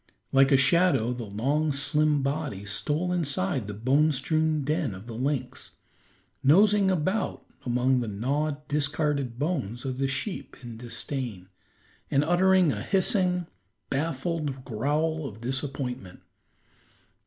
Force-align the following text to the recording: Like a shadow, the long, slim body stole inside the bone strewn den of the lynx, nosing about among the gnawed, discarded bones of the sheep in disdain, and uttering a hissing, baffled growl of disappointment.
Like 0.31 0.51
a 0.51 0.57
shadow, 0.57 1.13
the 1.13 1.25
long, 1.25 1.71
slim 1.71 2.23
body 2.23 2.65
stole 2.65 3.13
inside 3.13 3.67
the 3.67 3.75
bone 3.75 4.11
strewn 4.11 4.63
den 4.63 4.95
of 4.95 5.05
the 5.05 5.13
lynx, 5.13 5.73
nosing 6.43 6.89
about 6.89 7.45
among 7.67 7.99
the 7.99 8.07
gnawed, 8.07 8.67
discarded 8.67 9.37
bones 9.37 9.85
of 9.85 9.99
the 9.99 10.07
sheep 10.07 10.57
in 10.63 10.75
disdain, 10.75 11.49
and 12.09 12.23
uttering 12.23 12.71
a 12.71 12.81
hissing, 12.81 13.45
baffled 13.91 14.65
growl 14.65 15.27
of 15.27 15.39
disappointment. 15.39 16.21